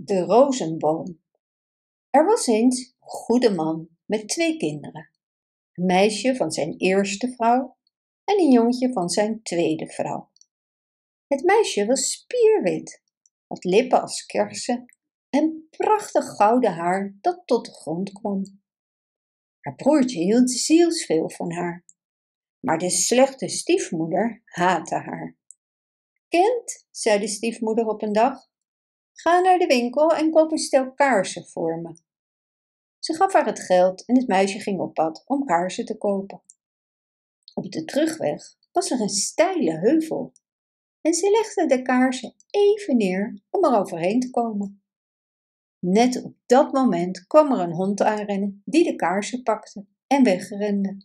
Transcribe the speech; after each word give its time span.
De 0.00 0.20
rozenboom. 0.20 1.20
Er 2.10 2.24
was 2.24 2.46
eens 2.46 2.80
een 2.80 2.94
goede 2.98 3.50
man 3.50 3.88
met 4.04 4.28
twee 4.28 4.56
kinderen. 4.56 5.10
Een 5.72 5.86
meisje 5.86 6.36
van 6.36 6.50
zijn 6.50 6.76
eerste 6.76 7.32
vrouw 7.32 7.76
en 8.24 8.38
een 8.38 8.52
jongetje 8.52 8.92
van 8.92 9.08
zijn 9.08 9.42
tweede 9.42 9.86
vrouw. 9.86 10.30
Het 11.26 11.42
meisje 11.42 11.86
was 11.86 12.10
spierwit, 12.10 13.02
had 13.46 13.64
lippen 13.64 14.00
als 14.00 14.26
kersen 14.26 14.94
en 15.30 15.66
prachtig 15.70 16.24
gouden 16.24 16.72
haar 16.72 17.16
dat 17.20 17.42
tot 17.44 17.64
de 17.64 17.72
grond 17.72 18.12
kwam. 18.12 18.42
Haar 19.60 19.74
broertje 19.74 20.20
hield 20.20 20.50
zielsveel 20.50 21.30
van 21.30 21.52
haar, 21.52 21.84
maar 22.60 22.78
de 22.78 22.90
slechte 22.90 23.48
stiefmoeder 23.48 24.42
haatte 24.44 24.94
haar. 24.94 25.36
Kind, 26.28 26.86
zei 26.90 27.18
de 27.18 27.28
stiefmoeder 27.28 27.86
op 27.86 28.02
een 28.02 28.12
dag, 28.12 28.48
Ga 29.20 29.40
naar 29.40 29.58
de 29.58 29.66
winkel 29.66 30.10
en 30.10 30.30
koop 30.30 30.50
een 30.50 30.58
stel 30.58 30.92
kaarsen 30.92 31.46
voor 31.46 31.80
me. 31.80 31.96
Ze 32.98 33.14
gaf 33.14 33.32
haar 33.32 33.46
het 33.46 33.60
geld 33.60 34.04
en 34.04 34.16
het 34.16 34.26
meisje 34.26 34.60
ging 34.60 34.80
op 34.80 34.94
pad 34.94 35.22
om 35.26 35.44
kaarsen 35.44 35.84
te 35.84 35.96
kopen. 35.96 36.42
Op 37.54 37.72
de 37.72 37.84
terugweg 37.84 38.56
was 38.72 38.90
er 38.90 39.00
een 39.00 39.08
steile 39.08 39.78
heuvel 39.78 40.32
en 41.00 41.14
ze 41.14 41.30
legde 41.30 41.76
de 41.76 41.82
kaarsen 41.82 42.34
even 42.50 42.96
neer 42.96 43.42
om 43.50 43.64
er 43.64 43.78
overheen 43.78 44.20
te 44.20 44.30
komen. 44.30 44.82
Net 45.78 46.22
op 46.24 46.34
dat 46.46 46.72
moment 46.72 47.26
kwam 47.26 47.52
er 47.52 47.58
een 47.58 47.72
hond 47.72 48.02
aanrennen 48.02 48.62
die 48.64 48.84
de 48.84 48.96
kaarsen 48.96 49.42
pakte 49.42 49.86
en 50.06 50.22
wegrende. 50.24 50.96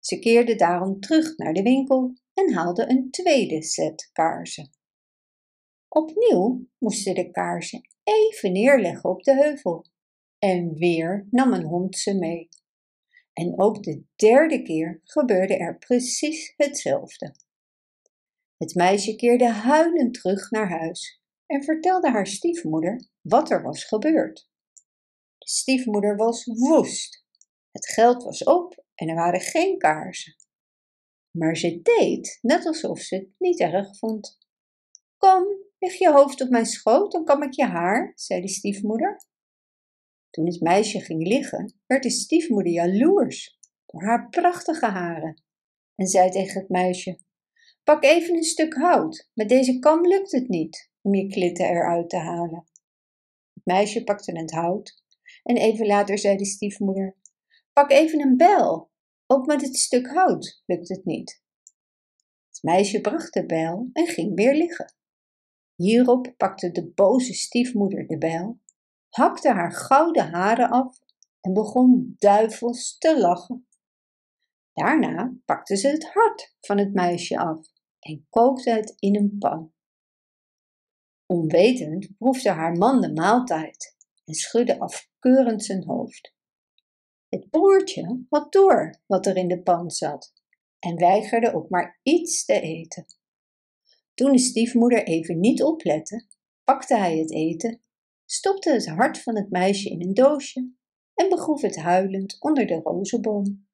Ze 0.00 0.18
keerde 0.18 0.54
daarom 0.54 1.00
terug 1.00 1.36
naar 1.36 1.52
de 1.52 1.62
winkel 1.62 2.14
en 2.34 2.52
haalde 2.52 2.90
een 2.90 3.10
tweede 3.10 3.62
set 3.62 4.10
kaarsen. 4.12 4.77
Opnieuw 5.88 6.66
moesten 6.78 7.14
de 7.14 7.30
kaarsen 7.30 7.88
even 8.02 8.52
neerleggen 8.52 9.10
op 9.10 9.22
de 9.22 9.34
heuvel. 9.34 9.84
En 10.38 10.74
weer 10.74 11.26
nam 11.30 11.52
een 11.52 11.64
hond 11.64 11.98
ze 11.98 12.14
mee. 12.14 12.48
En 13.32 13.60
ook 13.60 13.82
de 13.82 14.04
derde 14.16 14.62
keer 14.62 15.00
gebeurde 15.04 15.56
er 15.56 15.78
precies 15.78 16.54
hetzelfde. 16.56 17.34
Het 18.56 18.74
meisje 18.74 19.16
keerde 19.16 19.48
huilend 19.48 20.14
terug 20.14 20.50
naar 20.50 20.70
huis 20.70 21.22
en 21.46 21.62
vertelde 21.62 22.10
haar 22.10 22.26
stiefmoeder 22.26 23.08
wat 23.20 23.50
er 23.50 23.62
was 23.62 23.84
gebeurd. 23.84 24.50
De 25.38 25.48
stiefmoeder 25.48 26.16
was 26.16 26.44
woest. 26.44 27.24
Het 27.70 27.88
geld 27.88 28.22
was 28.22 28.44
op 28.44 28.84
en 28.94 29.08
er 29.08 29.14
waren 29.14 29.40
geen 29.40 29.78
kaarsen. 29.78 30.36
Maar 31.30 31.56
ze 31.56 31.80
deed 31.82 32.38
net 32.42 32.66
alsof 32.66 33.00
ze 33.00 33.14
het 33.14 33.28
niet 33.38 33.60
erg 33.60 33.98
vond. 33.98 34.38
Kom, 35.16 35.46
Leg 35.78 35.94
je 35.94 36.12
hoofd 36.12 36.40
op 36.40 36.48
mijn 36.48 36.66
schoot, 36.66 37.12
dan 37.12 37.24
kam 37.24 37.42
ik 37.42 37.52
je 37.52 37.64
haar, 37.64 38.12
zei 38.14 38.40
de 38.40 38.48
stiefmoeder. 38.48 39.26
Toen 40.30 40.46
het 40.46 40.60
meisje 40.60 41.00
ging 41.00 41.26
liggen, 41.26 41.74
werd 41.86 42.02
de 42.02 42.10
stiefmoeder 42.10 42.72
jaloers 42.72 43.58
door 43.86 44.04
haar 44.04 44.28
prachtige 44.28 44.86
haren 44.86 45.42
en 45.94 46.06
zei 46.06 46.30
tegen 46.30 46.60
het 46.60 46.68
meisje: 46.68 47.18
Pak 47.84 48.04
even 48.04 48.34
een 48.34 48.42
stuk 48.42 48.74
hout, 48.74 49.30
met 49.34 49.48
deze 49.48 49.78
kam 49.78 50.06
lukt 50.06 50.32
het 50.32 50.48
niet 50.48 50.90
om 51.00 51.14
je 51.14 51.26
klitten 51.26 51.66
eruit 51.66 52.08
te 52.10 52.16
halen. 52.16 52.68
Het 53.54 53.64
meisje 53.64 54.04
pakte 54.04 54.38
het 54.38 54.50
hout 54.50 55.02
en 55.42 55.56
even 55.56 55.86
later 55.86 56.18
zei 56.18 56.36
de 56.36 56.46
stiefmoeder: 56.46 57.16
Pak 57.72 57.90
even 57.90 58.20
een 58.20 58.36
bijl, 58.36 58.90
ook 59.26 59.46
met 59.46 59.62
het 59.62 59.76
stuk 59.76 60.06
hout 60.06 60.62
lukt 60.66 60.88
het 60.88 61.04
niet. 61.04 61.42
Het 62.48 62.62
meisje 62.62 63.00
bracht 63.00 63.32
de 63.32 63.46
bijl 63.46 63.90
en 63.92 64.06
ging 64.06 64.34
weer 64.34 64.54
liggen. 64.54 64.96
Hierop 65.78 66.34
pakte 66.36 66.70
de 66.70 66.86
boze 66.94 67.34
stiefmoeder 67.34 68.06
de 68.06 68.18
bijl, 68.18 68.60
hakte 69.08 69.52
haar 69.52 69.72
gouden 69.72 70.30
haren 70.30 70.70
af 70.70 70.98
en 71.40 71.52
begon 71.52 72.14
duivels 72.18 72.98
te 72.98 73.20
lachen. 73.20 73.66
Daarna 74.72 75.34
pakte 75.44 75.76
ze 75.76 75.88
het 75.88 76.12
hart 76.12 76.56
van 76.60 76.78
het 76.78 76.94
meisje 76.94 77.38
af 77.38 77.66
en 77.98 78.26
kookte 78.30 78.70
het 78.70 78.94
in 78.98 79.16
een 79.16 79.36
pan. 79.38 79.72
Onwetend 81.26 82.16
proefde 82.16 82.50
haar 82.50 82.76
man 82.76 83.00
de 83.00 83.12
maaltijd 83.12 83.96
en 84.24 84.34
schudde 84.34 84.78
afkeurend 84.78 85.64
zijn 85.64 85.84
hoofd. 85.84 86.34
Het 87.28 87.50
broertje 87.50 88.24
had 88.28 88.52
door 88.52 89.00
wat 89.06 89.26
er 89.26 89.36
in 89.36 89.48
de 89.48 89.62
pan 89.62 89.90
zat 89.90 90.32
en 90.78 90.96
weigerde 90.96 91.54
ook 91.54 91.68
maar 91.68 92.00
iets 92.02 92.44
te 92.44 92.60
eten. 92.60 93.06
Toen 94.18 94.32
de 94.32 94.38
stiefmoeder 94.38 95.04
even 95.04 95.40
niet 95.40 95.62
oplette, 95.62 96.26
pakte 96.64 96.96
hij 96.96 97.18
het 97.18 97.32
eten, 97.32 97.80
stopte 98.24 98.72
het 98.72 98.86
hart 98.86 99.22
van 99.22 99.36
het 99.36 99.50
meisje 99.50 99.88
in 99.88 100.02
een 100.02 100.14
doosje 100.14 100.72
en 101.14 101.28
begroef 101.28 101.60
het 101.60 101.76
huilend 101.76 102.36
onder 102.40 102.66
de 102.66 102.74
rozenboom. 102.74 103.68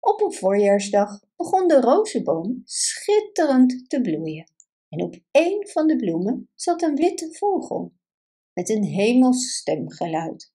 Op 0.00 0.20
een 0.20 0.32
voorjaarsdag 0.32 1.20
begon 1.36 1.68
de 1.68 1.80
rozenboom 1.80 2.62
schitterend 2.64 3.88
te 3.88 4.00
bloeien 4.00 4.52
en 4.88 5.02
op 5.02 5.16
een 5.30 5.68
van 5.68 5.86
de 5.86 5.96
bloemen 5.96 6.50
zat 6.54 6.82
een 6.82 6.94
witte 6.94 7.32
vogel 7.32 7.92
met 8.52 8.68
een 8.68 8.84
hemels 8.84 9.56
stemgeluid. 9.56 10.52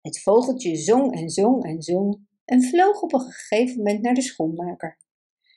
Het 0.00 0.22
vogeltje 0.22 0.76
zong 0.76 1.14
en 1.14 1.30
zong 1.30 1.64
en 1.64 1.82
zong 1.82 2.26
en 2.44 2.62
vloog 2.62 3.02
op 3.02 3.12
een 3.12 3.20
gegeven 3.20 3.76
moment 3.76 4.02
naar 4.02 4.14
de 4.14 4.22
schoenmaker 4.22 4.98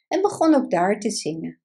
en 0.08 0.22
begon 0.22 0.56
ook 0.56 0.70
daar 0.72 1.00
te 1.00 1.10
zingen. 1.10 1.61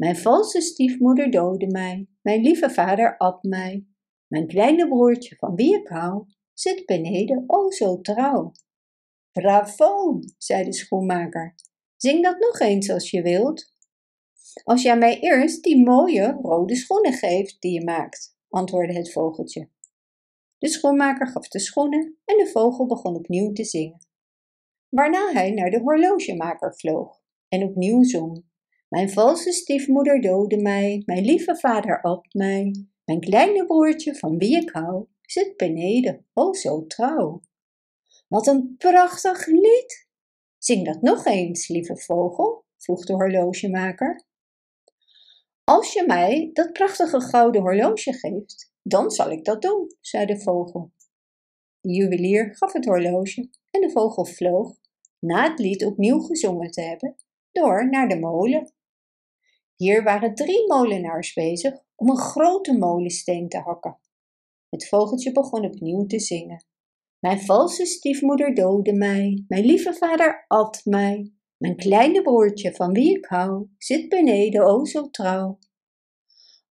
Mijn 0.00 0.16
valse 0.16 0.60
stiefmoeder 0.60 1.30
doodde 1.30 1.66
mij, 1.66 2.08
mijn 2.22 2.40
lieve 2.40 2.70
vader 2.70 3.16
at 3.16 3.42
mij. 3.42 3.86
Mijn 4.26 4.46
kleine 4.46 4.88
broertje, 4.88 5.36
van 5.36 5.54
wie 5.54 5.80
ik 5.80 5.88
hou, 5.88 6.24
zit 6.52 6.86
beneden, 6.86 7.44
o 7.46 7.70
zo 7.70 8.00
trouw. 8.00 8.52
Bravo, 9.32 10.20
zei 10.38 10.64
de 10.64 10.72
schoenmaker. 10.72 11.54
Zing 11.96 12.22
dat 12.22 12.38
nog 12.38 12.60
eens 12.60 12.90
als 12.90 13.10
je 13.10 13.22
wilt. 13.22 13.74
Als 14.64 14.82
jij 14.82 14.98
mij 14.98 15.20
eerst 15.20 15.62
die 15.62 15.84
mooie 15.84 16.38
rode 16.42 16.76
schoenen 16.76 17.12
geeft 17.12 17.60
die 17.60 17.72
je 17.72 17.84
maakt, 17.84 18.36
antwoordde 18.48 18.94
het 18.94 19.12
vogeltje. 19.12 19.68
De 20.58 20.68
schoenmaker 20.68 21.26
gaf 21.26 21.48
de 21.48 21.60
schoenen 21.60 22.18
en 22.24 22.36
de 22.36 22.46
vogel 22.46 22.86
begon 22.86 23.14
opnieuw 23.16 23.52
te 23.52 23.64
zingen. 23.64 24.06
Waarna 24.88 25.32
hij 25.32 25.50
naar 25.50 25.70
de 25.70 25.80
horlogemaker 25.80 26.74
vloog 26.74 27.20
en 27.48 27.62
opnieuw 27.62 28.02
zong. 28.02 28.48
Mijn 28.90 29.10
valse 29.10 29.52
stiefmoeder 29.52 30.20
doodde 30.20 30.56
mij, 30.56 31.02
mijn 31.06 31.24
lieve 31.24 31.56
vader 31.56 32.00
at 32.00 32.26
mij, 32.32 32.86
mijn 33.04 33.20
kleine 33.20 33.66
broertje 33.66 34.14
van 34.14 34.38
wie 34.38 34.56
ik 34.56 34.70
hou, 34.70 35.06
zit 35.20 35.56
beneden, 35.56 36.26
o 36.32 36.54
zo 36.54 36.86
trouw. 36.86 37.40
Wat 38.28 38.46
een 38.46 38.74
prachtig 38.78 39.46
lied! 39.46 40.08
Zing 40.58 40.84
dat 40.86 41.02
nog 41.02 41.26
eens, 41.26 41.68
lieve 41.68 41.96
vogel, 41.96 42.64
vroeg 42.76 43.04
de 43.04 43.12
horlogemaker. 43.12 44.24
Als 45.64 45.92
je 45.92 46.04
mij 46.06 46.50
dat 46.52 46.72
prachtige 46.72 47.20
gouden 47.20 47.60
horloge 47.60 48.12
geeft, 48.12 48.72
dan 48.82 49.10
zal 49.10 49.30
ik 49.30 49.44
dat 49.44 49.62
doen, 49.62 49.96
zei 50.00 50.26
de 50.26 50.40
vogel. 50.40 50.92
De 51.80 51.92
juwelier 51.92 52.54
gaf 52.54 52.72
het 52.72 52.84
horloge 52.84 53.50
en 53.70 53.80
de 53.80 53.90
vogel 53.90 54.24
vloog, 54.24 54.76
na 55.18 55.50
het 55.50 55.58
lied 55.58 55.84
opnieuw 55.84 56.20
gezongen 56.20 56.70
te 56.70 56.80
hebben, 56.80 57.16
door 57.52 57.88
naar 57.88 58.08
de 58.08 58.18
molen 58.18 58.72
hier 59.80 60.02
waren 60.02 60.34
drie 60.34 60.66
molenaars 60.66 61.32
bezig 61.32 61.74
om 61.94 62.10
een 62.10 62.18
grote 62.18 62.78
molensteen 62.78 63.48
te 63.48 63.58
hakken. 63.58 63.98
Het 64.68 64.88
vogeltje 64.88 65.32
begon 65.32 65.64
opnieuw 65.64 66.06
te 66.06 66.18
zingen. 66.18 66.64
Mijn 67.18 67.40
valse 67.40 67.86
stiefmoeder 67.86 68.54
doodde 68.54 68.92
mij, 68.92 69.44
mijn 69.48 69.64
lieve 69.64 69.94
vader 69.94 70.44
at 70.48 70.80
mij, 70.84 71.32
mijn 71.56 71.76
kleine 71.76 72.22
broertje 72.22 72.74
van 72.74 72.92
wie 72.92 73.16
ik 73.16 73.24
hou, 73.24 73.66
zit 73.78 74.08
beneden, 74.08 74.66
o 74.66 74.84
zo 74.84 75.10
trouw. 75.10 75.58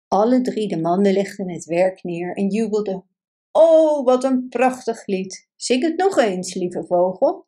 Alle 0.07 0.41
drie 0.41 0.67
de 0.67 0.81
mannen 0.81 1.13
legden 1.13 1.49
het 1.49 1.65
werk 1.65 2.03
neer 2.03 2.35
en 2.35 2.47
jubelden. 2.47 3.05
O, 3.51 4.03
wat 4.03 4.23
een 4.23 4.47
prachtig 4.49 5.05
lied! 5.05 5.49
Zing 5.55 5.83
het 5.83 5.97
nog 5.97 6.17
eens, 6.17 6.53
lieve 6.53 6.85
vogel. 6.85 7.47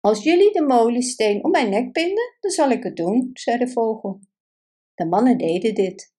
Als 0.00 0.22
jullie 0.22 0.52
de 0.52 0.62
molensteen 0.62 1.44
om 1.44 1.50
mijn 1.50 1.70
nek 1.70 1.92
binden, 1.92 2.36
dan 2.40 2.50
zal 2.50 2.70
ik 2.70 2.82
het 2.82 2.96
doen, 2.96 3.30
zei 3.32 3.58
de 3.58 3.68
vogel. 3.68 4.20
De 4.94 5.06
mannen 5.06 5.38
deden 5.38 5.74
dit. 5.74 6.14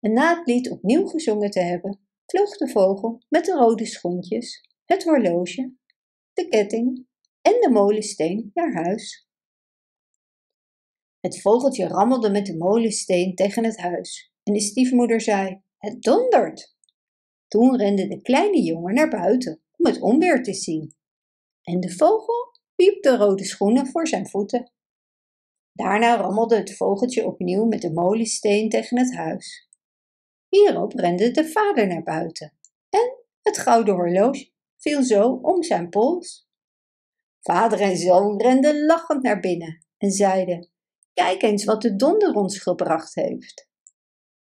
En 0.00 0.12
na 0.12 0.36
het 0.38 0.46
lied 0.46 0.70
opnieuw 0.70 1.06
gezongen 1.06 1.50
te 1.50 1.60
hebben, 1.60 2.00
vloog 2.26 2.56
de 2.56 2.68
vogel 2.68 3.22
met 3.28 3.44
de 3.44 3.52
rode 3.52 3.86
schoentjes, 3.86 4.68
het 4.84 5.04
horloge, 5.04 5.74
de 6.32 6.48
ketting 6.48 7.06
en 7.42 7.60
de 7.60 7.70
molensteen 7.70 8.50
naar 8.54 8.72
huis. 8.84 9.28
Het 11.20 11.40
vogeltje 11.40 11.86
rammelde 11.86 12.30
met 12.30 12.46
de 12.46 12.56
molensteen 12.56 13.34
tegen 13.34 13.64
het 13.64 13.76
huis 13.76 14.32
en 14.42 14.52
de 14.52 14.60
stiefmoeder 14.60 15.20
zei: 15.20 15.62
Het 15.78 16.02
dondert. 16.02 16.76
Toen 17.48 17.76
rende 17.76 18.08
de 18.08 18.22
kleine 18.22 18.62
jongen 18.62 18.94
naar 18.94 19.10
buiten 19.10 19.62
om 19.76 19.86
het 19.86 20.00
onweer 20.00 20.42
te 20.42 20.54
zien. 20.54 20.94
En 21.62 21.80
de 21.80 21.90
vogel 21.90 22.58
wierp 22.74 23.02
de 23.02 23.16
rode 23.16 23.44
schoenen 23.44 23.86
voor 23.86 24.06
zijn 24.06 24.28
voeten. 24.28 24.72
Daarna 25.72 26.16
rammelde 26.16 26.56
het 26.56 26.76
vogeltje 26.76 27.26
opnieuw 27.26 27.64
met 27.64 27.80
de 27.80 27.92
molensteen 27.92 28.68
tegen 28.68 28.98
het 28.98 29.14
huis. 29.14 29.68
Hierop 30.48 30.92
rende 30.92 31.30
de 31.30 31.48
vader 31.48 31.86
naar 31.86 32.02
buiten 32.02 32.52
en 32.88 33.16
het 33.42 33.58
gouden 33.58 33.94
horloge 33.94 34.50
viel 34.76 35.02
zo 35.02 35.38
om 35.42 35.62
zijn 35.62 35.88
pols. 35.88 36.48
Vader 37.40 37.80
en 37.80 37.96
zoon 37.96 38.40
renden 38.40 38.84
lachend 38.84 39.22
naar 39.22 39.40
binnen 39.40 39.86
en 39.98 40.10
zeiden: 40.10 40.70
Kijk 41.12 41.42
eens 41.42 41.64
wat 41.64 41.82
de 41.82 41.96
donder 41.96 42.34
ons 42.34 42.58
gebracht 42.58 43.14
heeft. 43.14 43.70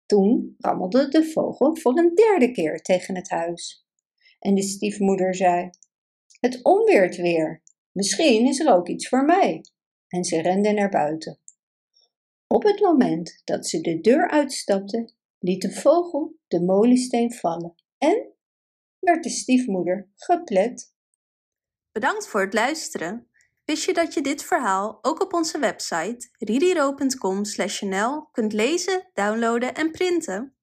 Toen 0.07 0.55
rammelde 0.59 1.09
de 1.09 1.25
vogel 1.25 1.77
voor 1.77 1.99
een 1.99 2.15
derde 2.15 2.51
keer 2.51 2.83
tegen 2.83 3.17
het 3.17 3.29
huis. 3.29 3.87
En 4.39 4.55
de 4.55 4.63
stiefmoeder 4.63 5.35
zei: 5.35 5.71
Het 6.41 6.63
onweert 6.63 7.17
weer. 7.17 7.63
Misschien 7.93 8.47
is 8.47 8.61
er 8.61 8.75
ook 8.75 8.89
iets 8.89 9.09
voor 9.09 9.25
mij. 9.25 9.61
En 10.09 10.25
ze 10.25 10.43
rende 10.43 10.73
naar 10.73 10.89
buiten. 10.89 11.39
Op 12.47 12.63
het 12.63 12.81
moment 12.81 13.41
dat 13.45 13.67
ze 13.67 13.81
de 13.81 14.01
deur 14.01 14.31
uitstapte, 14.31 15.13
liet 15.39 15.63
de 15.63 15.73
vogel 15.73 16.39
de 16.47 16.63
molensteen 16.63 17.33
vallen 17.33 17.75
en 17.99 18.33
werd 18.99 19.23
de 19.23 19.31
stiefmoeder 19.31 20.11
geplet. 20.15 20.95
Bedankt 21.93 22.29
voor 22.29 22.41
het 22.41 22.55
luisteren. 22.55 23.31
Wist 23.65 23.85
je 23.85 23.93
dat 23.93 24.15
je 24.15 24.21
dit 24.21 24.43
verhaal 24.43 24.99
ook 25.03 25.23
op 25.23 25.33
onze 25.33 25.59
website 25.59 26.29
ririro.com/nl 26.39 28.27
kunt 28.31 28.53
lezen, 28.53 29.11
downloaden 29.13 29.75
en 29.75 29.91
printen? 29.91 30.58